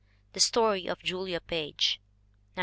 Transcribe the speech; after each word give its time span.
The 0.33 0.39
Story 0.39 0.87
of 0.87 0.97
Julia 1.03 1.39
Page, 1.39 2.01
1915. 2.55 2.59